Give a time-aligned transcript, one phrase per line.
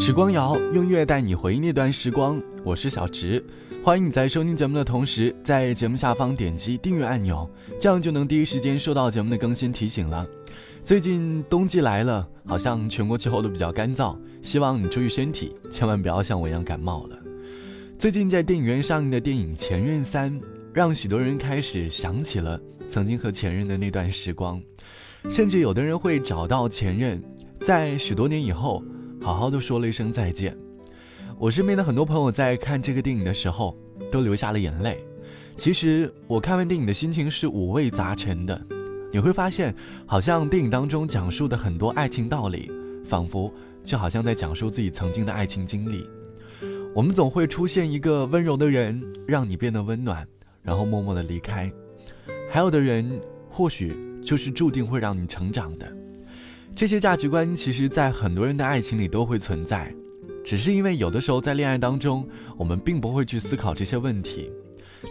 [0.00, 3.44] 时光谣用乐带你回忆那段时光，我是小植，
[3.84, 10.26] 欢迎你在收听节目的同时，在节目下方点击订阅按钮，这样就能第一时间收到节目的更新提醒了。
[10.82, 17.18] 最近冬季来了，好像全国气候都比较干燥，希望你注意身体，千万不要像我一样感冒了。
[17.98, 20.32] 最近在电影院上映的电影《前任三》，
[20.72, 22.58] 让许多人开始想起了
[22.88, 24.62] 曾经和前任的那段时光，
[25.28, 27.22] 甚至有的人会找到前任，
[27.60, 28.82] 在许多年以后。
[29.22, 30.56] 好好的说了一声再见，
[31.38, 33.76] 我身边的很多朋友在看这个电影的时候
[34.10, 35.04] 都流下了眼泪。
[35.56, 38.60] 其实我看完电影的心情是五味杂陈的。
[39.12, 39.74] 你会发现，
[40.06, 42.70] 好像电影当中讲述的很多爱情道理，
[43.04, 43.52] 仿佛
[43.84, 46.08] 就好像在讲述自己曾经的爱情经历。
[46.94, 50.26] 我们总会出现一个温柔的人，让你变得温暖，
[50.62, 51.68] 然后默默的离开；
[52.48, 53.94] 还有的人，或许
[54.24, 55.86] 就是注定会让你成长的。
[56.80, 59.94] 这些价值观其实，在很多人的爱情里都会存在，
[60.42, 64.50] 只是因为有的时候在恋爱当中，我们并不会去思考这些问题。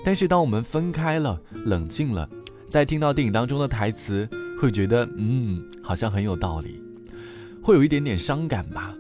[0.04, 2.28] 但是当我们分开了、冷静了，
[2.68, 4.28] 在听到电影当中的台词，
[4.60, 6.82] 会觉得，嗯，好像很有道理，
[7.62, 8.96] 会有一点点伤感吧。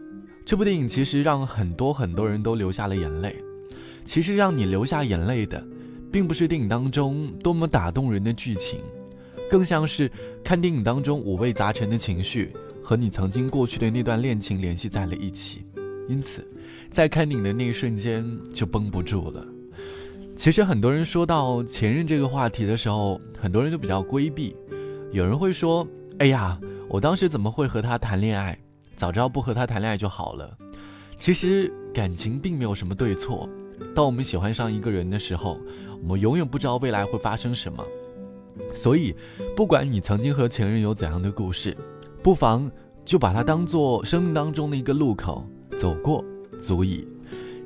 [0.45, 3.35] 这部电影其实让很多很多人都流下了眼泪。
[4.05, 5.59] 其实让你流下眼泪的，
[6.11, 8.79] 并不是电影当中多么打动人的剧情。
[9.49, 10.11] 更像是
[10.43, 15.65] 看电影当中五味杂陈的情绪和你曾经过去的那段恋情联系在了一起，
[16.07, 16.47] 因此，
[16.91, 19.45] 在看电影的那一瞬间就绷不住了。
[20.35, 24.55] 其实很多人说到前任这个话题的时候，很多人都比较规避。
[25.11, 25.85] 有人会说
[26.19, 28.57] ：“哎呀，我当时怎么会和他谈恋爱？
[28.95, 30.57] 早知道不和他谈恋爱就好了。”
[31.19, 33.49] 其实感情并没有什么对错。
[33.93, 35.57] 当我们喜欢上一个人的时候，
[36.01, 37.83] 我们永远不知道未来会发生什么。
[38.73, 39.15] 所以，
[39.55, 41.75] 不管你曾经和前任有怎样的故事，
[42.21, 42.69] 不妨
[43.03, 45.45] 就把它当做生命当中的一个路口，
[45.77, 46.23] 走过
[46.61, 47.07] 足矣。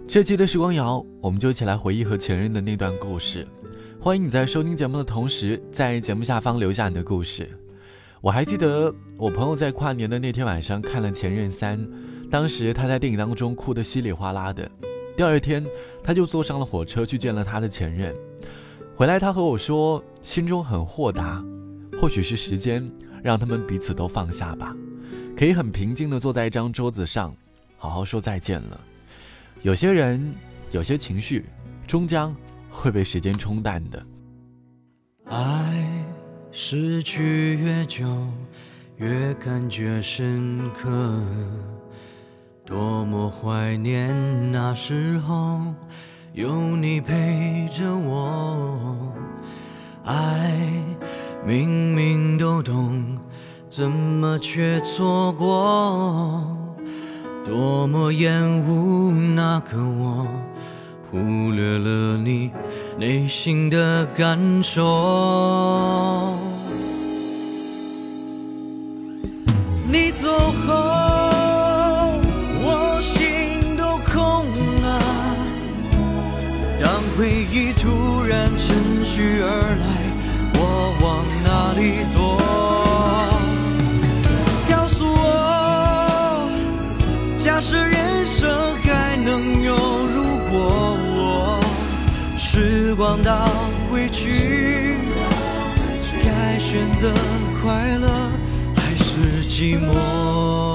[0.07, 3.47] 这期的时光谣，我们就一起来回忆和前任的那段故事。
[3.99, 7.49] 欢迎你在收听节目的同时，在节目下方留下你的故事。
[8.19, 11.79] 我还记得我朋友在跨年的那天晚上看了《前任三》，
[12.29, 14.69] 当时他在电影当中哭得稀里哗啦的。
[15.15, 15.65] 第二天，
[16.03, 18.13] 他就坐上了火车去见了他的前任。
[18.95, 21.43] 回来，他和我说，心中很豁达，
[21.99, 22.87] 或许是时间
[23.23, 24.75] 让他们彼此都放下吧，
[25.35, 27.35] 可以很平静地坐在一张桌子上，
[27.75, 28.79] 好好说再见了。
[29.63, 30.33] 有些人，
[30.71, 31.45] 有些情绪，
[31.87, 32.35] 终将
[32.69, 34.05] 会被时间冲淡的。
[35.25, 36.05] 爱
[36.51, 38.05] 失去越久，
[38.97, 41.19] 越感觉深刻，
[42.63, 44.15] 多么怀念
[44.51, 45.73] 那时候。
[46.33, 48.95] 有你陪着我，
[50.03, 50.51] 爱
[51.45, 53.19] 明明都懂，
[53.69, 56.43] 怎么却错过？
[57.45, 60.25] 多么厌恶那个我，
[61.11, 62.51] 忽略了你
[62.97, 66.32] 内心的感受。
[77.15, 79.45] 回忆突然趁虚而
[79.79, 79.85] 来，
[80.55, 80.59] 我
[80.99, 82.41] 往哪里躲？
[84.67, 86.49] 告诉我，
[87.37, 91.59] 假设人生还能有如果，
[92.35, 93.47] 时光倒
[93.91, 94.97] 回去，
[96.23, 97.13] 该选择
[97.61, 98.07] 快乐
[98.75, 100.72] 还是寂寞？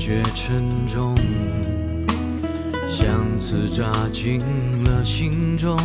[0.00, 1.14] 觉沉重，
[2.88, 4.40] 相思扎进
[4.84, 5.78] 了心中，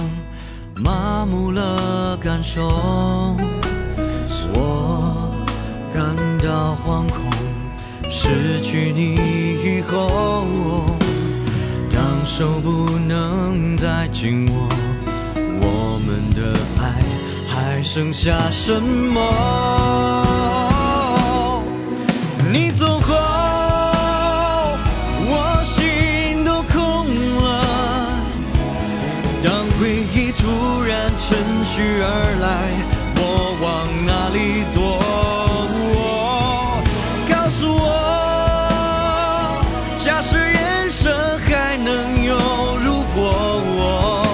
[0.78, 2.66] 麻木了感受。
[4.53, 5.30] 我
[5.94, 7.30] 感到惶恐，
[8.09, 9.16] 失去你
[9.66, 10.86] 以后，
[11.94, 14.70] 当手不能再紧握，
[15.59, 17.03] 我们的爱
[17.53, 19.20] 还剩下什么？
[22.50, 23.34] 你走后。
[29.46, 32.08] 当回忆突然乘虚而
[32.42, 32.74] 来，
[33.18, 33.22] 我
[33.62, 33.64] 往
[34.08, 34.97] 哪里躲？
[37.30, 37.86] 告诉我，
[40.00, 41.14] 假设人生
[41.46, 42.36] 还能有
[42.84, 44.26] 如果，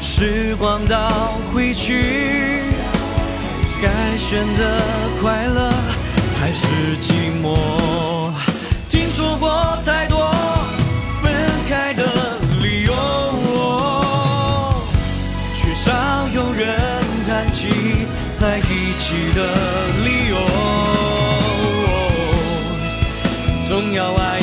[0.00, 1.10] 时光倒
[1.52, 2.62] 回去，
[3.82, 4.62] 该选择
[5.20, 5.72] 快乐
[6.38, 7.58] 还是寂寞？
[8.88, 10.30] 听说过太多
[18.46, 19.40] 在一起的
[20.04, 20.36] 理由。
[23.68, 24.35] 总要爱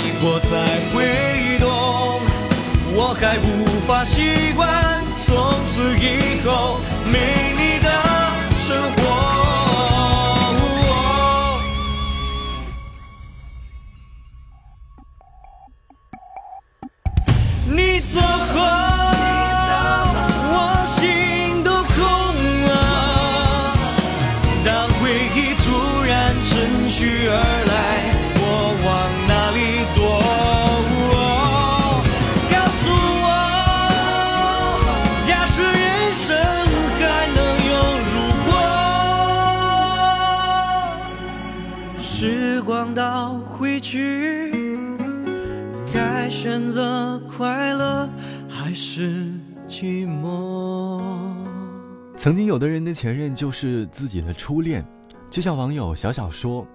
[52.23, 54.81] 曾经有的人的前任就是自己的初恋，
[55.29, 56.65] 就像网友小小说，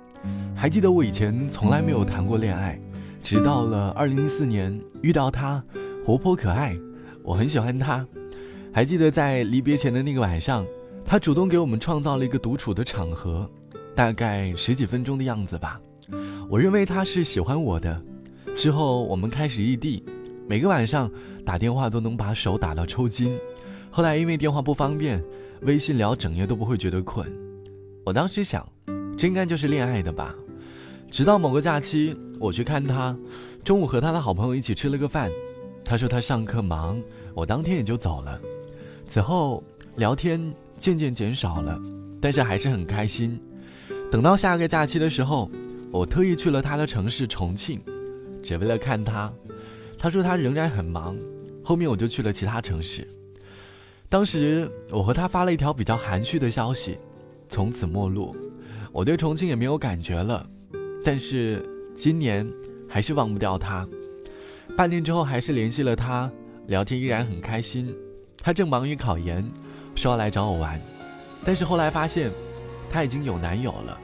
[0.55, 2.79] 还记得我以前从来没有谈过恋爱，
[3.23, 5.65] 直到了二零一四年遇到他，
[6.05, 6.77] 活泼可爱，
[7.23, 8.07] 我很喜欢他。
[8.75, 10.67] 还记得在离别前的那个晚上，
[11.03, 13.51] 他主动给我们创造了一个独处的场合，
[13.95, 15.81] 大概十几分钟的样子吧。
[16.51, 17.99] 我认为他是喜欢我的。
[18.55, 20.05] 之后我们开始异地，
[20.47, 21.11] 每个晚上
[21.43, 23.35] 打电话都能把手打到抽筋。
[23.91, 25.23] 后来因为电话不方便，
[25.63, 27.27] 微信聊整夜都不会觉得困。
[28.05, 28.67] 我当时想，
[29.17, 30.35] 这应该就是恋爱的吧。
[31.11, 33.17] 直到某个假期，我去看他，
[33.65, 35.31] 中午和他的好朋友一起吃了个饭。
[35.85, 37.01] 他说他上课忙，
[37.35, 38.39] 我当天也就走了。
[39.07, 39.65] 此后
[39.97, 41.81] 聊天渐渐减少了，
[42.21, 43.41] 但是还是很开心。
[44.11, 45.51] 等到下个假期的时候，
[45.91, 47.81] 我特意去了他的城市重庆。
[48.43, 49.33] 只为了看他，
[49.99, 51.17] 他说他仍然很忙。
[51.65, 53.07] 后面我就去了其他城市。
[54.11, 56.99] 当时我和他发了一条比较含蓄的消息，
[57.49, 58.35] 从此陌路。
[58.91, 60.47] 我对重庆也没有感觉了，
[61.05, 61.63] 但是
[61.95, 62.51] 今年
[62.89, 63.87] 还是忘不掉他。
[64.75, 66.31] 半年之后还是联系了他，
[66.69, 67.95] 聊天依然很开心。
[68.43, 69.47] 他正忙于考研，
[69.95, 70.81] 说要来找我玩，
[71.45, 72.31] 但是后来发现
[72.89, 73.99] 他已经有男友了，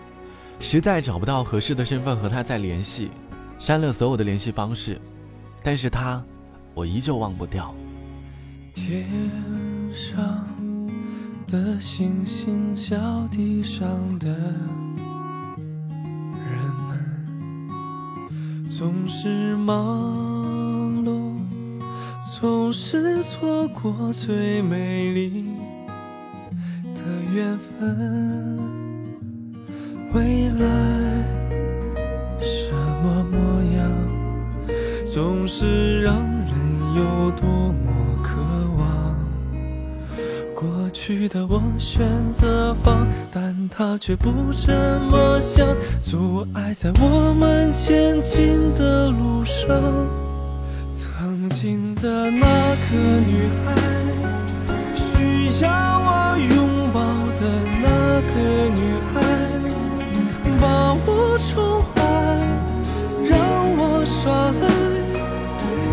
[0.61, 3.11] 实在找不到合适的身份和他再联系。
[3.59, 5.01] 删了所有的联系方式，
[5.63, 6.23] 但是他，
[6.75, 7.75] 我依旧忘不掉。
[8.75, 9.07] 天
[9.95, 10.45] 上
[11.47, 12.97] 的星星笑
[13.31, 13.89] 地上
[14.19, 14.41] 的人
[16.89, 16.99] 们，
[18.67, 21.37] 总是忙碌，
[22.41, 25.47] 总是错过最美丽
[26.93, 27.01] 的
[27.33, 28.59] 缘分，
[30.13, 30.67] 未来
[32.41, 32.75] 什。
[33.05, 33.37] 么模
[33.77, 33.85] 样，
[35.05, 36.49] 总是让人
[36.97, 37.47] 有多
[41.07, 44.73] 去的我选择放，但他却不这
[45.11, 45.69] 么想，
[46.03, 49.69] 阻碍在我们前进的路上。
[50.89, 53.77] 曾经的那个女孩，
[54.97, 57.03] 需要我拥抱
[57.39, 57.43] 的
[57.83, 58.35] 那个
[58.73, 58.81] 女
[59.13, 59.21] 孩，
[60.59, 62.01] 把我宠坏。
[63.29, 63.37] 让
[63.77, 64.65] 我耍赖，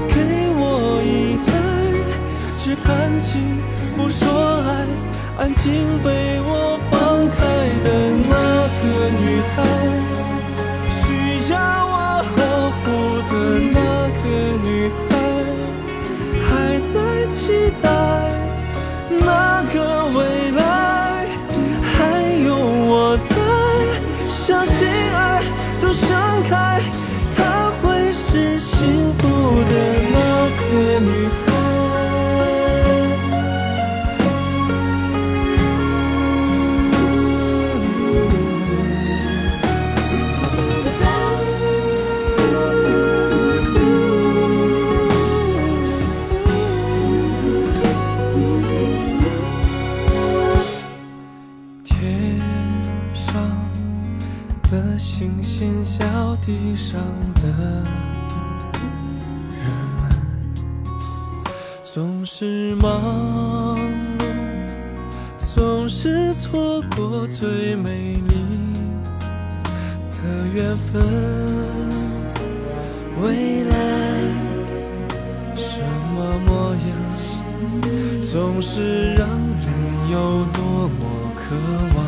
[0.07, 0.15] 给
[0.55, 1.51] 我依赖，
[2.57, 3.59] 只谈情
[4.01, 4.87] 不说爱，
[5.37, 6.79] 安静被我
[67.21, 68.35] 错过最美丽
[70.09, 71.03] 的缘分。
[73.21, 73.75] 未来
[75.55, 75.77] 什
[76.15, 76.81] 么模样，
[78.31, 79.69] 总是让人
[80.11, 81.55] 有多么渴
[81.95, 81.99] 望。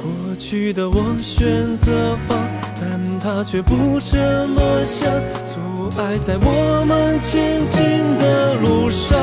[0.00, 2.38] 过去的我选择放，
[2.80, 5.10] 但他却不这么想。
[5.44, 9.18] 阻碍在我们前进的路上，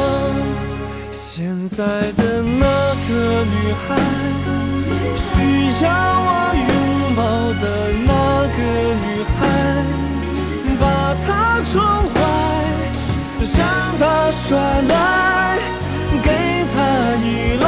[1.13, 2.65] 现在的那
[3.07, 3.73] 个女，
[5.15, 5.29] 需
[5.83, 5.85] 要
[6.25, 6.29] 我
[6.69, 6.71] 拥
[7.15, 7.19] 抱
[7.61, 7.63] 的
[8.05, 8.11] 那
[8.55, 8.59] 个
[9.03, 9.05] 女
[9.37, 9.39] 孩，
[10.79, 10.83] 把
[11.25, 11.27] 她
[11.71, 11.73] 宠
[12.13, 12.15] 坏，
[13.55, 13.59] 让
[13.99, 14.01] 她
[14.31, 14.45] 耍
[14.87, 14.91] 赖，
[16.23, 16.27] 给
[16.73, 16.75] 她
[17.23, 17.25] 依
[17.61, 17.65] 赖。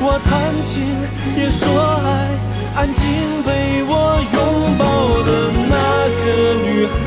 [0.00, 0.32] 我弹
[0.64, 0.72] 琴
[1.36, 1.62] 也说
[2.04, 2.06] 爱，
[2.76, 3.02] 安静
[3.42, 3.48] 被
[3.86, 3.92] 我
[4.34, 4.36] 拥
[4.76, 4.82] 抱
[5.22, 5.28] 的
[5.70, 5.74] 那
[6.20, 6.24] 个
[6.66, 7.02] 女孩，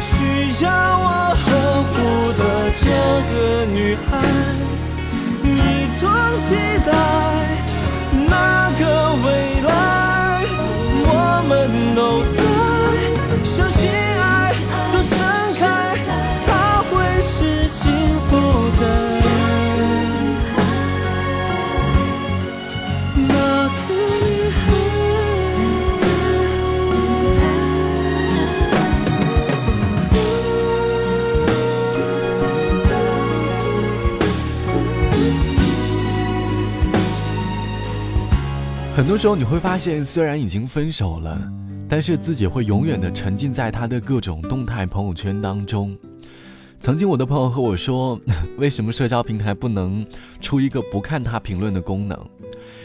[0.00, 0.10] 需
[0.64, 0.66] 要
[0.98, 1.06] 我
[1.42, 1.44] 呵
[1.88, 1.92] 护
[2.38, 2.40] 的
[2.76, 2.84] 这
[3.30, 3.34] 个
[3.72, 4.10] 女孩，
[6.84, 7.41] 待。
[39.12, 41.38] 多时候你会发现，虽然已经分手了，
[41.86, 45.94] 但是自己会永远的沉浸在他的各种动态朋友圈当中。
[46.80, 48.18] 曾经我的朋友和我说，
[48.56, 50.02] 为什么社交平台不能
[50.40, 52.18] 出一个不看他评论的功能？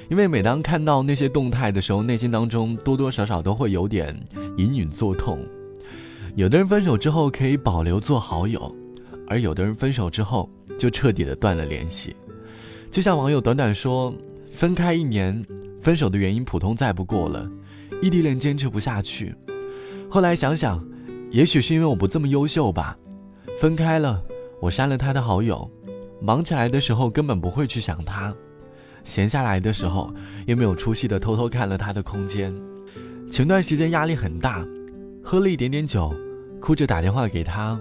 [0.10, 4.14] 因为每当看到那些动态的时候，内心当中多多少少都会有点
[4.58, 5.40] 隐隐作痛。
[6.36, 8.76] 有的人分手之后可以保留做好友，
[9.30, 12.14] 而有的人分手之后就彻底的断了联系。
[12.92, 14.14] 就像网友短短说，
[14.58, 15.46] 分开一年。
[15.80, 17.48] 分手的原因普通再不过了，
[18.02, 19.34] 异地恋坚持不下去。
[20.10, 20.84] 后来想想，
[21.30, 22.98] 也许是因为我不这么优秀吧。
[23.60, 24.22] 分开了，
[24.60, 25.70] 我删了他的好友，
[26.20, 28.36] 忙起来的时候根本不会去想他，
[29.04, 30.12] 闲下来的时候
[30.48, 32.54] 又没有出息的偷偷看了他的空间。
[33.32, 34.66] 前段时间压力很大，
[35.24, 36.12] 喝了一点点酒，
[36.60, 37.80] 哭着打电话给他，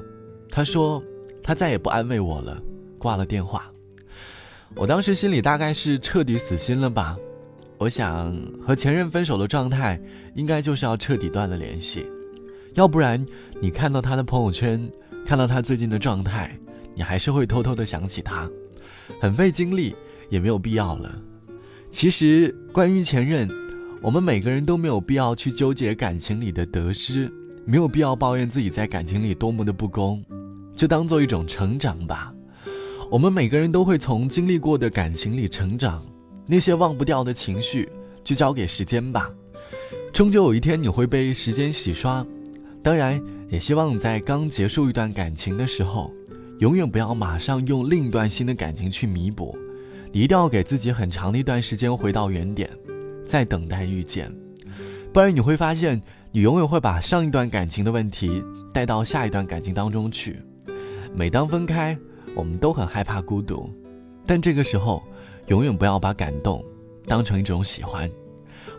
[0.51, 1.03] 他说
[1.43, 2.63] 他再也不安慰我了，
[2.99, 3.65] 挂了电话。
[4.75, 7.17] 我当时心里大概是彻底死心了吧。
[7.79, 10.01] 我想和前任分手的状态，
[10.35, 12.07] 应该就是要彻底断了联系，
[12.75, 13.25] 要不然
[13.61, 14.91] 你看到他的朋友圈，
[15.27, 16.59] 看到他最近的状态，
[16.95, 18.49] 你还是会偷偷的想起他，
[19.21, 19.95] 很费精力，
[20.31, 21.19] 也没有必要了。
[21.91, 23.49] 其实关于前任，
[24.01, 27.31] 我们每个人都没有必要去纠结感情里的得失，
[27.67, 30.25] 没有必要抱怨自己在感情里多么的不公，
[30.75, 32.33] 就当做一种成长吧。
[33.11, 36.05] 我们每个人都会从经历过的感情里成长。
[36.47, 37.89] 那些忘不掉的情绪，
[38.23, 39.31] 就交给时间吧，
[40.13, 42.25] 终究有一天你会被时间洗刷。
[42.83, 46.13] 当然，也希望在刚结束一段感情的时候，
[46.61, 49.59] 永远不要马上用另一段新的感情去弥补，
[50.13, 52.71] 你一定要给自己很长的一段时间回到原点，
[53.25, 54.33] 再等待遇见。
[55.13, 60.39] 不然你会发现，你永远会把上一段感情的问题带到下一段感情当中去。
[61.13, 61.99] 每当分开，
[62.37, 63.69] 我们都很害怕孤独，
[64.25, 65.03] 但这个时候。
[65.49, 66.61] 永远不要把感动
[67.07, 68.11] 当成一种喜欢。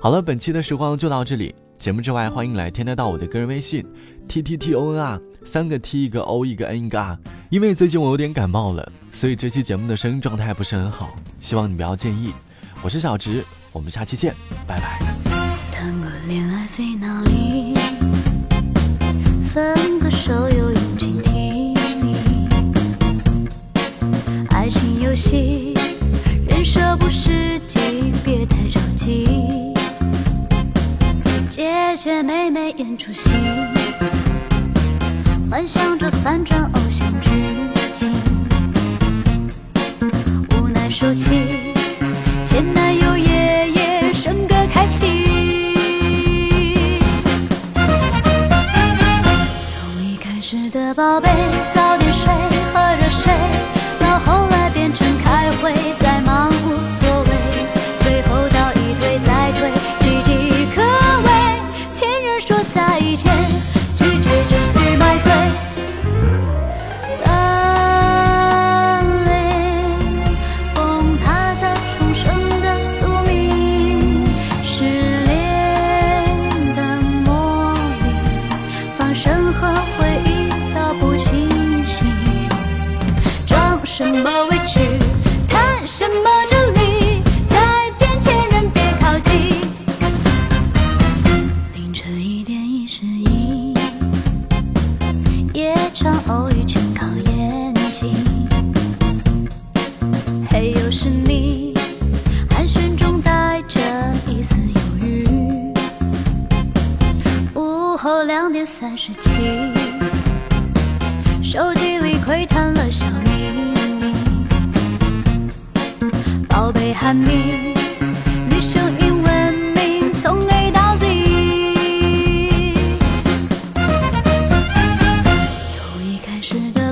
[0.01, 1.55] 好了，本期的时光就到这里。
[1.79, 3.85] 节目之外，欢迎来添加到我的个人微信
[4.27, 7.17] ，t t t o n r，三个 t 一个 o 一个 n 一个 r。
[7.49, 12.33] 因为最近我有点感冒了，所以这期节目的声音状态不是很好，希望你不要介意。
[12.83, 14.35] 我是小直，我们下期见，
[14.67, 14.99] 拜拜。
[15.71, 17.75] 谈过恋爱费脑力，
[19.47, 21.21] 分个手又用尽
[25.17, 25.73] 戏。
[26.47, 29.73] 人设不实际，别太着急。
[31.49, 33.27] 姐姐妹妹演出戏，
[35.49, 37.29] 幻想着反转偶像剧
[37.91, 38.13] 情。
[40.51, 41.73] 无奈收起，
[42.45, 45.07] 前男友夜夜笙歌开心。
[49.65, 51.29] 从一开始的宝贝，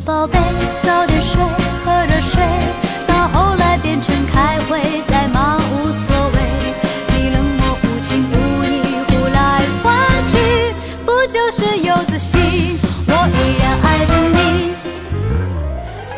[0.05, 0.37] 宝贝，
[0.83, 1.41] 早点睡，
[1.83, 2.43] 喝热水，
[3.07, 6.37] 到后来变成开会，再忙无所谓。
[7.07, 9.95] 你冷漠无情，无义呼来唤
[10.31, 10.37] 去，
[11.03, 12.77] 不就是有自信？
[13.07, 14.75] 我依然爱着你。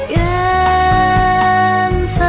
[0.09, 0.17] 缘
[2.17, 2.19] 分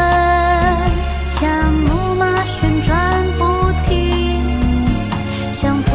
[1.27, 3.43] 像木马旋转不
[3.89, 4.47] 停，
[5.51, 5.91] 像突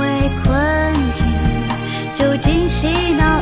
[0.00, 0.48] 围困
[1.12, 1.26] 境，
[2.14, 3.35] 究精洗脑。